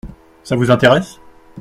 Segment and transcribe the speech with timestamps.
[0.41, 1.19] Ça vous intéresse?